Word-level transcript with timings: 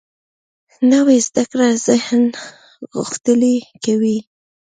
نوې 0.91 1.17
زده 1.27 1.43
کړه 1.51 1.67
ذهن 1.87 2.23
غښتلی 2.93 3.57
کوي 3.83 4.17